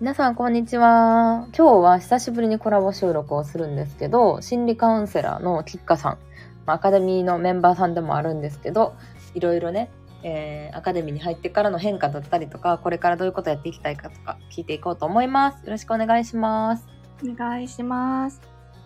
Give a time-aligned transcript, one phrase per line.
[0.00, 1.48] 皆さん、こんにちは。
[1.56, 6.18] 今日は久しぶりにコラボ収録をするんですけど、心理カウンセラーのキッカさん、
[6.66, 8.94] アカデミーのメンバーさんでもあるんですけど、
[9.34, 9.90] いろいろね、
[10.22, 15.64] えー、アカデミーに入ってからの変化だったりとか、これからどういうことやっていきたいかとか聞いていこうと思います。
[15.64, 16.86] よろしくお願いします。
[17.28, 18.40] お願いします。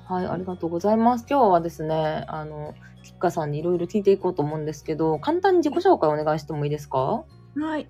[0.06, 1.26] はい、ありがとうございます。
[1.28, 2.72] 今日はですね、あの、
[3.02, 7.24] キッカさんにいろいろ聞いていこうと思うんですけど、簡単に自己紹介お願いしてもいいですか？
[7.54, 7.86] はい。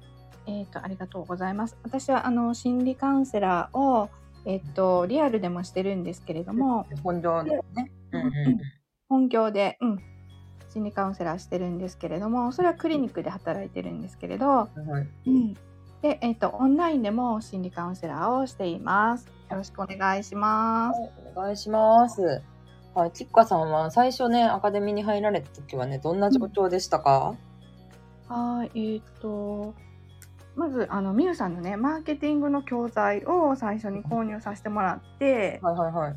[0.47, 1.77] えっ、と、ありがとうございます。
[1.83, 4.11] 私は、あの、心理カウンセラーを、
[4.45, 7.63] えっ、と、リアルでもしてるんですけれども、本業のね。
[8.13, 8.59] うんうんうん
[9.13, 9.99] 本業で、うん、
[10.71, 14.69] 心理カウンセラーしてるんですけれども、それはクリニックで働いてるんですけれど、は
[15.27, 15.55] いうん。
[16.01, 19.27] で、えっ、と、オンラインでも心理カウンセラーをしています。
[19.51, 21.01] よろしくお願いします。
[21.37, 22.43] お願いします。
[22.95, 27.35] はい、キッカさんは最初ね、アカデミーに入られた時はね、どんな状況でしたか、
[28.29, 29.75] はい、えっ、と、
[30.55, 36.15] まず、あの、みゆさんのね、マーケティングの教材を最初に購入させてもらって、はいはいはい。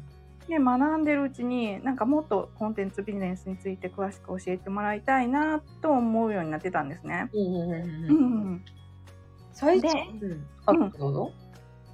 [0.47, 7.29] で学んでるうちになんかもっとコンテンツビジネスについて詳しく教えてもらいたいなと思うようになってたんですね。
[7.33, 8.53] うんうんうんううん。
[8.55, 8.65] ん、
[9.53, 9.87] 最初、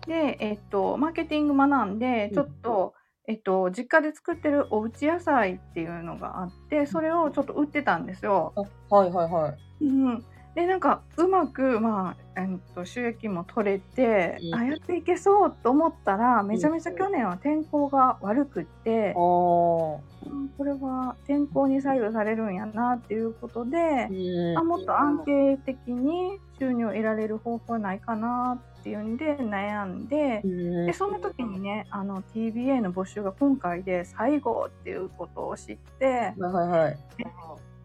[0.08, 2.94] でえっと、マーケティング学んでちょっと、
[3.28, 8.54] えっと、実家で作ってるおうち野菜っていうのがあってそれをちょっと売ってたんですよ。
[8.90, 9.86] あ、はいはいはい。
[9.86, 19.14] うん、でなんかうまく、まあえっと、収益も取れて、うんあやっていけそうと思ったらめちゃめちゃ去年は天候が悪くって。
[19.16, 24.60] おうんこれは天候に左右されるんやなっていうことで、ー。
[24.60, 36.98] あもっと安定的に収入を得られる方法ないかなっていうんで悩んでう、んでそんな時にねあの TBA の募集が今回で最後っていうことを知ってはいはいはい。
[37.18, 37.28] めっ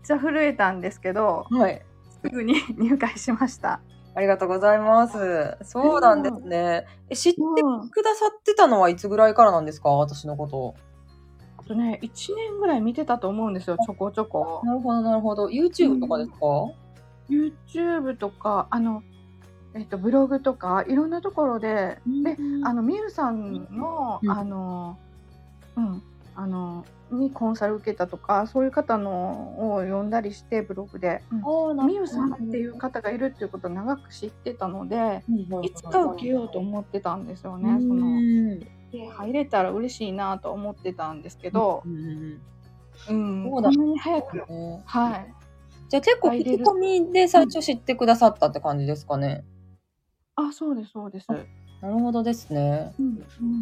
[0.03, 1.83] ちゃ震えたんですけどはい。
[2.28, 3.80] すぐに 入会しました。
[4.14, 5.58] ありがとうございます。
[5.62, 6.86] そうなんですね。
[7.10, 9.91] え、知ってうんくださってたのはいつぐらいからなんですか？
[9.91, 10.75] 私のこと。
[11.59, 14.62] あとね1年ぐらい見てたと思うんですよちょこちょこ。
[14.64, 15.48] なるほどなるほど。
[15.48, 16.37] YouTube とかですか、
[17.28, 19.03] YouTube とかあの、
[19.75, 24.97] えっと、ブログとかいろんなところで、であのみゆさんの、うんあの
[25.76, 26.03] うん
[26.36, 31.22] あのにコンサル受けたとかそういう方のを読んだりしてブログで、
[31.86, 35.25] みゆさんっていう方がいるっていうことを長く知ってたので
[35.62, 37.70] いつかい受けようと思ってたんですよね。
[37.70, 37.80] うん。
[37.80, 43.78] そので入れたら嬉しいなと思ってたんですけどう、んうんうん、そうだこん。
[43.78, 44.82] なに早く、うんね。
[44.84, 45.34] はい、
[45.88, 49.44] じゃあ結構聞き込みで最初知ってくださったって感じですかね。
[50.34, 51.26] あそうですそうです。
[51.81, 52.92] なるほどですね。
[52.98, 53.19] うん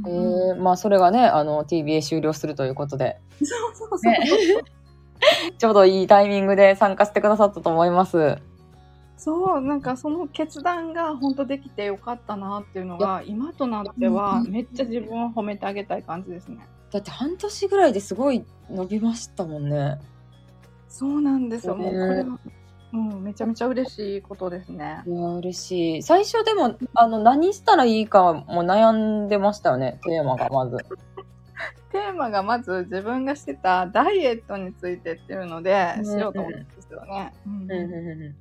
[0.07, 4.13] えうんうんー、まあそれがね、あの TBA 終了するということで、そうそうそう。
[4.13, 4.21] ね
[5.59, 8.39] ちょうどいいタイミングで参加してくださったと思います。
[9.17, 16.59] そうなんかその決断が本当できてよかったなっていうのが今となってはめっちゃ自分を褒めてあげたい感じですね。
[16.91, 19.99] だって半年ぐらいですごい伸びましたもんね。
[20.89, 21.75] そうなんですよ。
[21.75, 22.39] もうこれねは、
[22.95, 25.11] うん、めちゃめちゃ嬉しいことですねい。
[25.11, 26.03] や嬉しい。
[26.03, 29.99] 最初でもあの何したらいいかも悩んでましたよね。
[30.05, 30.77] テーマがまず。
[31.91, 38.35] テーマがまず自分がしてたダイエットについてっていうのでうんしようと思ったんですよね。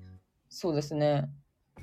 [0.50, 1.30] そうですね。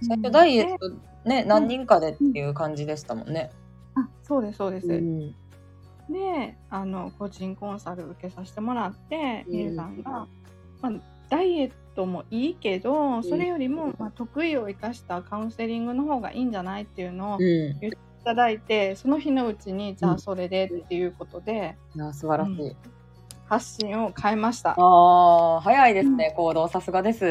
[0.02, 0.90] 最うん初ダイエット
[1.28, 3.50] ね、何人かでっていう感じでしたもんね。
[3.96, 4.86] あそうですそうです。
[4.86, 5.34] うん
[6.08, 10.26] であの個人コンサル受けさせてもらってうんみゆさんが、
[10.80, 10.92] まあ、
[11.30, 17.90] ダイエットもいいけどそれよりも、まあ、得意を生かしたカウンセリングの方がいいんじゃないっていうのをいうん。
[18.24, 22.76] ただいてその日のうちにじゃうんあそれでっていうことでいや素晴らしい。
[23.46, 24.76] 発信を変えました。
[24.78, 26.68] ああ、早いですね、行動。
[26.68, 27.24] さすがです。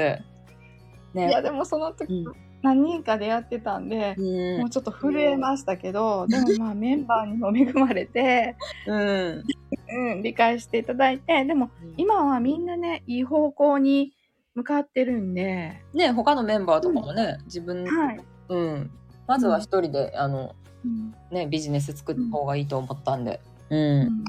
[1.13, 1.29] ね。
[1.29, 8.55] いやでもその時、うん何人かでやってたんで、うんもうちょっと震えましたけど、でもまあメンバーにも恵まれて、
[8.87, 9.43] うん。
[9.91, 14.13] うん、理解していただいてでも今はみんなねいい方向に
[14.53, 18.19] 向かってるんで、ね、他のメンバーとかもね、自分、はい、
[18.49, 18.91] うん。
[19.27, 21.13] まずは一人で、あの、うん。
[21.31, 23.39] ね、ビジネス作った方がいいと思ったんで。
[23.69, 23.75] う。
[23.75, 24.23] うんん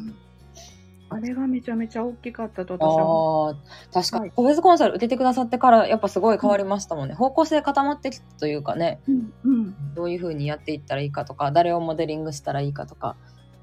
[1.13, 3.57] あれがめちゃめちゃ大きかったと私は
[3.93, 7.15] 確かに、はい個別コンサル受けてくださってから、やっぱすごい変わりましたもんね。
[7.15, 13.17] 方向性固まってきたというかね、うんうんどういうふうにやっていったらいいかとか、誰をモデリングしたらいいかとか。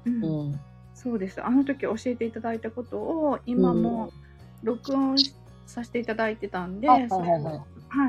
[0.04, 0.60] うんうん。
[0.94, 4.10] そうですあの時教えていただいたことを今も
[4.64, 5.32] 録音し
[5.64, 7.60] させていただいてたんで、あはいそれをはいはいは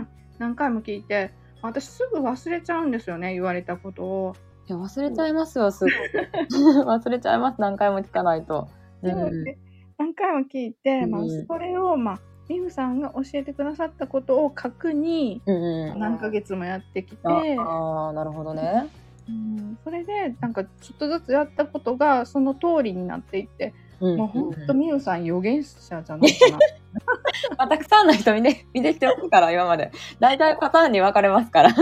[0.02, 0.08] い、
[0.40, 1.32] 何回も聞いて
[1.62, 4.36] 私すぐ忘れちゃうんですよね言われたことを。
[4.68, 5.92] いや、忘れちゃいますよ、すぐ。
[6.84, 8.68] 忘れちゃいます、何回も聞かないと。
[9.02, 12.20] 何回も聞いて、まあうん、それを、まあ、
[12.50, 16.00] ミフさんが教えてくださったことを確認うんうん。
[16.00, 18.90] 何ヶ月もやってきて、ああー、なるほどね。
[19.28, 26.58] うん、それでなんかちょっとずつやったことがその通りになっていって、うんもう本当みゆさん予言者じゃないかな。
[27.58, 29.92] まあ、たくさんの人見て、見てきておくから、今まで。
[30.20, 31.76] 大体パターンに分かれますから。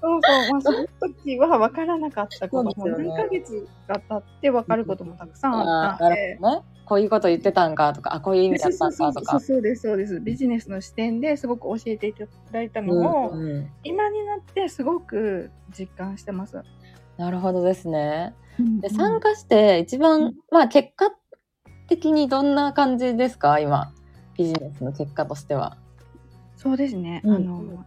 [0.00, 6.60] そうそう、まあ、その時は分からなかったことも、ね何ヶ月が経って分かることもたくさんあったんでね。
[6.84, 9.32] こういうこと言ってたんかとか、あ、こういう意味だったんかとか。
[9.32, 16.62] そうそうですそうですビジネスの視点ですごく教えていただいたのを、うんうん今になってすごく実感してます。
[17.18, 18.34] なるほどですね。
[18.58, 21.10] で、うん参加して一番、まあ結果
[21.88, 23.58] 的にどんな感じですか？
[23.58, 23.92] 今。
[24.36, 25.76] ビジネスの結果としては。
[26.56, 27.20] そうですね。
[27.24, 27.84] うんあの、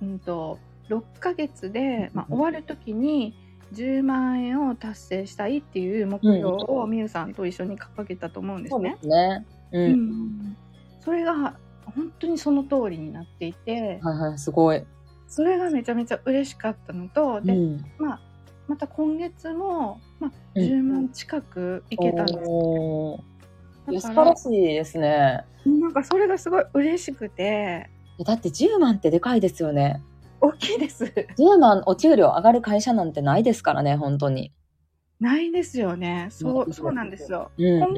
[0.00, 0.58] うんと
[0.88, 3.34] 6ヶ月で、まあ、終わる時に
[3.72, 8.98] 10万円を達成したいっていう目標をみゆさんと一緒に掲げたと思うんですね。
[9.00, 9.46] すね。
[9.72, 9.78] う。
[9.78, 10.56] うんん
[11.00, 14.84] それが本当にその通りになっていて、はいはい、すごい。
[15.26, 17.84] それがめちゃめちゃ嬉しかったのと、で、うん。
[17.98, 18.20] まあ、
[18.68, 22.38] また今月も、まあ、うん10万近くいけたんです。
[22.46, 23.32] おー
[23.90, 25.44] いや素晴らしいですね。
[25.66, 27.90] なんかそれがすごい嬉しくて、
[28.24, 30.00] だって10万ってでかいですよね。
[30.42, 31.04] 大きいです。
[31.04, 34.52] 10万お給料上がる会社なんてないですからね、本当に。
[35.20, 36.28] ないですよね。
[36.30, 37.50] そう、そうなんですよ。
[37.56, 37.64] うん。
[37.78, 37.88] 今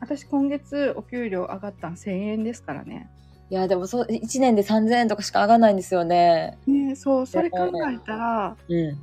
[0.00, 3.08] 私今月お給料上がったん1000円ですからね。
[3.50, 6.58] いや、でもそう、1年で3000円とかしか上がらないんですよね。
[6.66, 8.98] ねそう、それ考えたら、うん。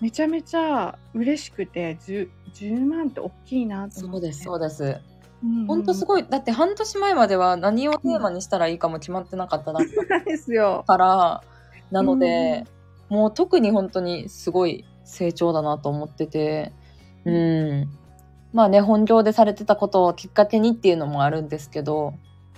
[0.00, 3.98] めちゃめちゃ嬉しくて、10, 10万って大きいなと思って。
[3.98, 5.00] そうです、そうです。
[5.42, 6.26] うん本当すごい。
[6.28, 9.86] だって半年前までは何をテーマにしたらいいかも決まってなかったなん
[10.24, 10.84] ですよ。
[10.86, 11.42] から、
[11.90, 12.64] なので、
[13.08, 16.72] もう特に本当にすごい成長だなと思ってて、
[17.24, 17.88] うん。
[18.52, 22.14] まあね、本業でされてたことをきっかけにっていうのもあるんですけど、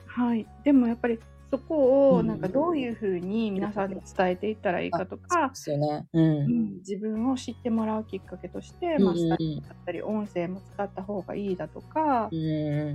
[0.06, 0.46] はい。
[0.64, 1.18] でもやっぱり
[1.50, 6.06] そこをうんなんかどういうふうに皆さんに伝えていったらいいかとかで、すよね。
[6.12, 6.24] うん。
[6.24, 12.94] うん自分を知ってもらうきっかけとして、まあ、うんうんスタイルだったり音声も使った方がいいだとかう、ん。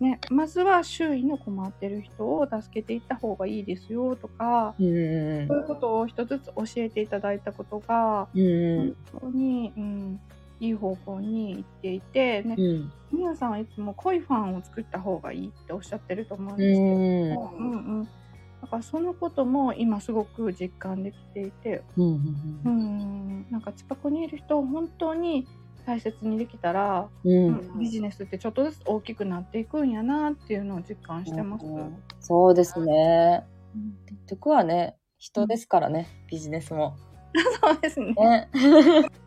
[0.00, 5.46] ね、まずは周囲の困ってる人を助けていった方がいいですよとか、うん。
[5.46, 8.96] そういうことを一つずつ教えていただいたことが、うん。
[9.12, 10.20] 本当に、うん、
[10.60, 12.62] いい方向に行っていて、ね、う
[13.22, 13.26] ん。
[13.26, 17.56] 皆さんはいつも濃いファンを作った方がいいっておっしゃってると思うんうですけど、ん。
[17.56, 22.60] うんうん、だからそのことも今すごく実感できていて、うん。
[22.64, 25.46] うん、なんか近くにいる人を本当に
[25.86, 27.78] 大切にできたら、うん。
[27.78, 31.66] ビジネスってちょっとずつ大きくなっていくんやなっていうのを実感してます。
[32.20, 33.44] そうですね。
[33.46, 33.52] うん
[34.06, 36.96] 結局はね、人ですからね、ビジネスも。
[37.62, 38.14] そうですね。
[38.14, 38.48] ね。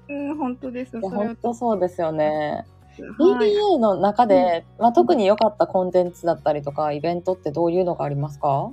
[0.07, 0.99] うん、本当です。
[0.99, 2.65] 本当そうですよね。
[3.03, 8.71] はい BBA の中で、まあ、特に良かったコンテンツだったりとか、イベントってどういうのがありますか？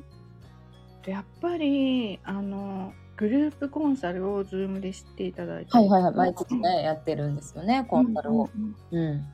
[1.06, 6.14] やっぱりあのグループコンサルを Zoom で知っていただいて、はいはいはい。
[6.14, 8.48] 毎月ね、やってるんですよね、コンサルを。
[8.54, 9.24] うんうんうんうん。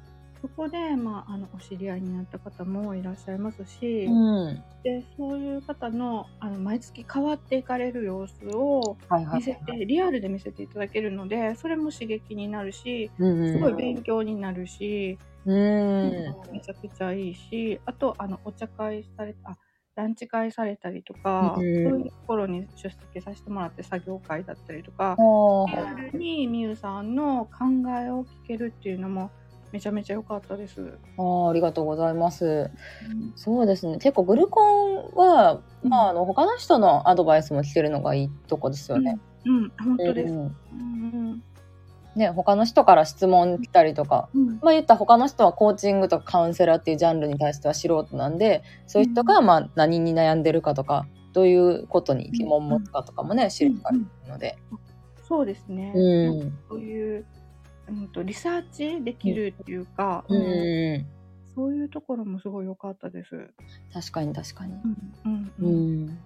[0.41, 4.11] そこで、まあ、あのお知り合いになった方もいらっしゃいますし、う
[4.51, 4.63] ん。
[4.85, 8.97] でそういう方のあの毎月変わっていかれる様子を。
[9.35, 13.53] 見せて、リアルで見せていただけるのでそれも刺激になるしうんうん。
[13.53, 16.35] すごい勉強になるし、うん。
[16.53, 19.57] めちゃくちゃいいしあとあのお茶会されたあ
[19.99, 27.65] ランチ会されたりとか、うんそういうところに出席させてもらって作業会だったりとか、おリアルにみゆさんの考
[28.01, 29.33] えを聞けるっていうのも
[29.73, 30.99] めちゃめちゃ良かったです。
[31.17, 32.71] あーありがとうございます。
[33.37, 33.99] そうですね。
[33.99, 39.19] 結構グルコンは、うんまあ、あの、他の人のアドバイスも聞けるのがいいとこですよね。
[39.45, 40.33] うん、うん、本当です。
[40.33, 41.43] うんうん
[42.17, 54.59] ね、他の人から質問来たりとか、うんまあ言ったら他の人はコーチングとかカウンセラーっていうジャンルに対しては素人なんで、そういう人がまあ何に悩んでるかとか、どういうことに疑問を持つかとかもね、知るからいいので。
[55.23, 55.93] そうですね。
[55.95, 56.59] うん。
[56.69, 57.27] そういう、
[57.89, 60.43] うん、とリサーチできるっていうか、ううん
[61.01, 61.07] ん。
[61.55, 63.51] そういうところもすごい良かったです。
[63.93, 64.75] 確かに確かに。
[65.25, 66.19] うんううんん。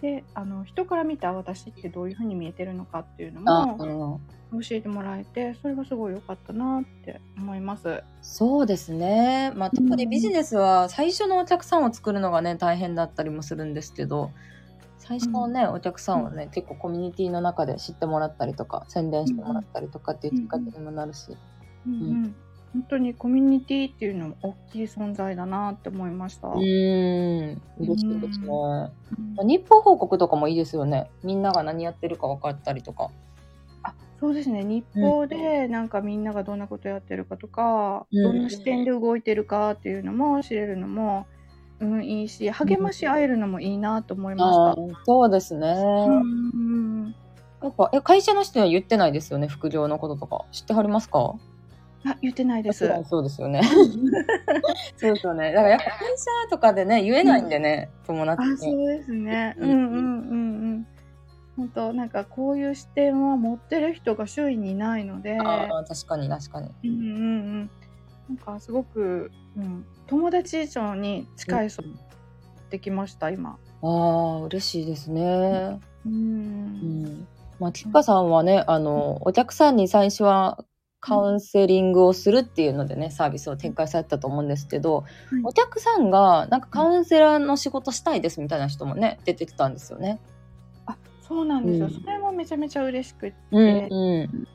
[0.00, 4.20] であの人から見た私ってどういうふうに見えてるのかっていうのあ、も
[4.52, 4.62] うん。
[4.62, 8.02] 教えてもらえてそれがすごい良かったなって思います。
[8.22, 9.52] そうですね。
[9.56, 14.30] まあ特にビジネスは最初のお客さんを作るのがね、大変だったりもするんですけど、
[15.06, 21.36] 最初のね、お客さんはね、結構コミュニティの中で知ってもらったりとか、宣伝してもらったりとかっていうきっかけにもなるし。
[21.86, 22.34] うんうん
[22.72, 26.48] 本当にコミュニティっていうのも大きい存在だなって思いました。
[26.48, 28.46] うーん、嬉しいですね。
[28.46, 28.90] うんま
[29.38, 31.10] あ日報報告とかもいいですよね。
[31.22, 33.10] みんなが何やってるか分かったりとか。
[33.82, 41.26] あそうですね日報でなんかみんながどんなことやってるかとか、うんどんな視点で動いてるかっていうのも知れるのも、
[41.78, 45.04] うん、いいし励まし合えるのもいいなと思いました。
[45.04, 45.74] そうですね。
[46.08, 47.14] うん
[47.62, 50.44] やっぱ、え、会社の人には言ってないですよね、副業のこととか。
[50.52, 51.34] 知ってはりますか？
[52.04, 52.86] あ、言ってないです。
[53.08, 53.62] そうですよね。
[54.96, 55.52] そうですよね。
[55.52, 58.56] だからやっぱ会社とかでね、言えないんでね、友達あ、に。
[58.58, 59.56] そうですね。
[59.58, 60.34] ううんんうんうんう
[60.74, 60.86] ん。
[61.56, 66.70] 本当なんかこういう視点は持ってる人が周囲にいないので、ああ、確かに確かに。
[66.84, 67.10] うんうんう
[67.62, 67.70] ん。
[68.28, 71.82] なんかすごく、うん、友達以上に近い人
[72.70, 73.58] できました、今。
[73.82, 75.80] ああ、嬉しいですね。
[76.04, 76.08] う。
[76.08, 77.28] うんん。
[77.58, 80.64] まあ、ティッカさんはね、あの、お客さんに最初は
[81.00, 85.06] カウンセリングをするっていうのでね、サービスを展開されてたと思うんですけど、はい
[85.44, 90.20] お客さんが、なんかカウンセラーの仕事したいですみたいな人もね、出てきたんですよね。
[90.86, 91.86] あ、そうなんですよ。
[91.86, 93.88] うんそれもめちゃめちゃ嬉しくって、うん、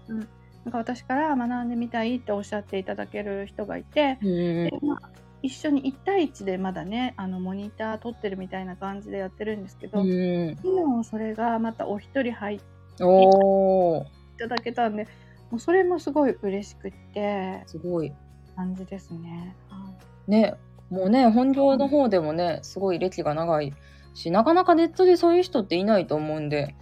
[0.09, 0.27] うん。
[0.65, 5.09] なんか私から学んでみたいっておっしゃっていただける人がいて、うんでまあ、
[5.41, 10.57] 一緒に1対1でまだねあのモニター取ってるみたいな感じでやってるんですけど、うん。
[10.63, 12.63] 今それがまたお一人入って
[13.03, 15.07] いただけたんで
[15.49, 18.11] もうそれもすごい嬉しくってすごい。
[18.55, 19.55] 感じですね。
[19.69, 19.77] は
[20.27, 20.55] いね、
[20.89, 23.73] もうね、本業の方でもね、すごい歴が長い
[24.13, 26.75] し、なかなかネットでそういう人っていないと思うんで、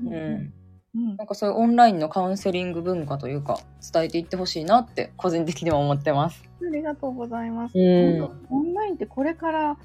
[0.00, 0.12] うん。
[0.12, 0.52] うん
[0.94, 3.58] なんかそういうオンラインのカウンセリング文化というか、
[3.92, 6.44] 伝えていってほしいなって、個人的には思ってます。
[6.62, 7.76] ありがとうございます。
[7.76, 9.76] うんオンラインってこれから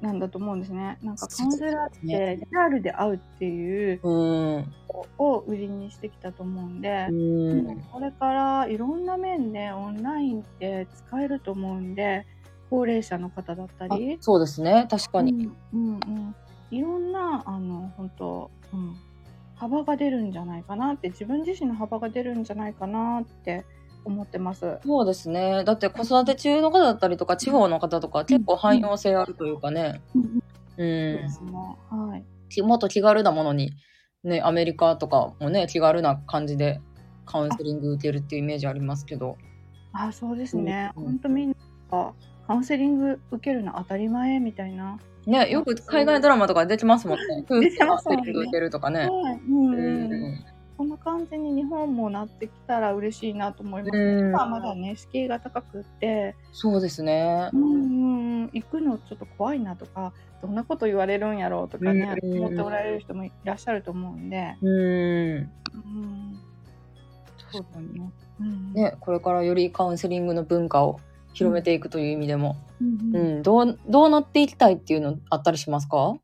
[0.00, 0.98] なんだと思うんですね。
[1.02, 4.74] なんかカウンセラーってリアルで会うっていううん。
[5.18, 7.80] を売りにしてきたと思うんでう、ん。
[7.92, 12.26] これからいろんな面でオンラインって使えると思うんで
[12.68, 15.32] 高齢者の方だったありそうですね、確かに。
[15.32, 16.34] うんうんうん、
[16.70, 18.96] いろんなあの本当、うん、
[19.58, 23.64] 幅が出るんじゃないかなって自分自身の幅が出るんじゃないかなって
[24.04, 24.78] 思ってます。
[24.84, 25.64] そうですね。
[25.64, 30.00] だって子育て中の方だったりとか、地方の方とか結構汎用性あるというかね。
[30.12, 30.40] そううん
[30.78, 31.28] で。
[31.28, 31.52] すね
[31.90, 33.72] はいきもっと気軽なものに、
[34.24, 36.80] ね、アメリカとかもね、気軽な感じで
[37.26, 39.36] カウンセリング受けるっていうイメージありますけど。
[39.92, 41.56] あそうですね、うん本当みんな
[41.90, 42.12] が
[42.48, 44.98] カウンセリング受けるの当たり前みたいな。
[45.26, 47.44] ね、よく海外ドラマとかで出てますもんね。
[47.44, 49.00] 夫婦出てカウンセリング受けるとかね。
[49.00, 50.44] はいうん。
[50.78, 53.94] こんな感じに日本もなってきたら嬉しいなと思います。
[53.94, 57.56] うん今はまだね敷居が高くって、そうですねう。
[57.58, 64.70] んうんうん、行くのちょっと怖いなとかどんなこと言われるんやろうとかね、うん思っておられる人もいらっしゃると思うんで、うん。
[64.70, 65.50] うん、
[67.50, 68.10] そうだね。
[68.40, 71.00] うんね、これからよりカウンセリングの文化を
[71.38, 76.16] 広めていくという意味でも、うんううんん、どう、どうなっていきたいっていうのあったりしますか？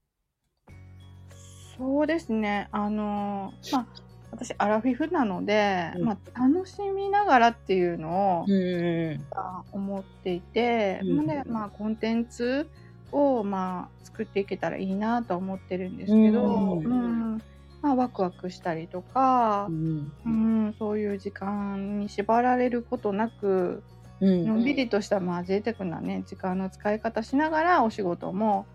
[1.76, 2.68] そうですね。
[2.72, 3.86] あのまあ
[4.30, 9.24] 私アラフィフなので、うんまあ楽しみながらっていうのを、うん。
[9.36, 12.68] あ思っていて、うんでまあコンテンツ
[13.12, 17.42] をまあ作っていけたらいいなと思ってるんですけど、うんうん
[17.82, 20.12] まあワクワクしたりとかう、ん。
[20.24, 23.93] うん、そういう時間に縛られることなくうん。
[24.20, 28.66] のんびりとしたまあ贅沢なね時間の使い方しながらお仕事も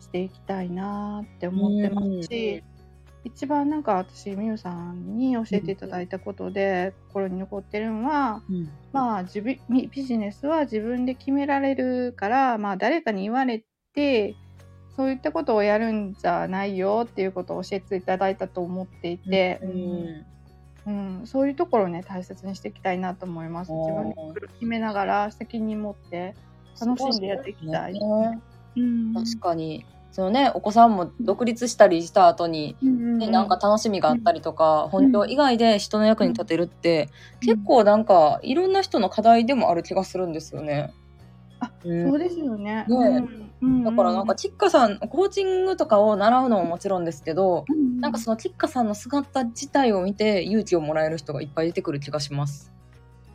[0.00, 2.62] していきたいなって思ってますし、
[3.24, 8.70] 一番なんか私みゆさんに教えていただいたことで心に残ってるのは、うん。
[8.92, 14.34] まあ自分ビビジネスは自分で決められるから、まあ、誰かに言われて
[14.96, 19.70] そういったことをやるんじゃないよっていうことを教えていただいたと思っていて、うん。
[19.70, 20.26] うん
[21.24, 23.72] そういうところをね大切にしていきたいなと思います。
[23.72, 26.34] 自分で決めながら責任持って
[26.80, 27.92] 楽しんでやっていきたい。
[27.92, 28.00] ね
[28.76, 29.84] うん確かに。
[30.12, 37.08] そのね、お子さんも独立したりした後に、うんね、なんか楽しみがあったりとか、本業以外で人の役に立てるって、
[37.40, 40.92] 結構なんかいろんな人の課題でもある気がするんですよね。
[41.60, 42.84] あうんそうですよね。
[42.88, 43.22] ね
[43.60, 52.72] うんうんだからなんか、チッカさん、コーチングとかを習うのももちろんですけど、うんなんかそのチッカさんの姿自体を見て勇気をもらえる人がいっぱい出てくる気がします。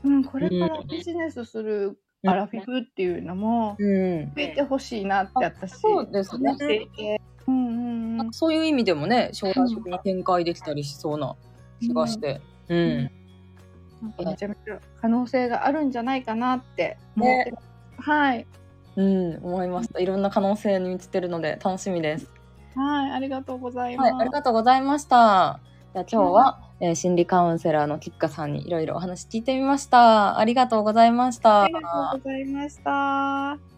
[0.06, 4.26] うん、これからビジネスするアラフィフっていうのもうん。
[4.28, 6.58] 増えてほしいなって私そうですね。
[7.46, 11.36] うんうんそういう意味でもね、将来的に展開できたりしそうな
[11.82, 12.40] 気がして。
[12.70, 13.12] うん。
[14.02, 18.10] なんかめちゃめちゃ可能性があるんじゃないかなって思ってます。
[18.10, 18.48] はい。
[18.96, 20.00] うん、思いました。
[20.00, 22.30] いろんな可能性に満ちてるので楽しみです。
[22.76, 24.12] はい、ありがとうございます。
[24.12, 25.60] はい、ありがとうございました。
[25.94, 30.38] じゃあ今日は、えー心理カウンセラーのキッカさんにいろいろお話聞いてみました。
[30.38, 31.64] ありがとうございました。
[31.64, 33.73] ありがとうございました。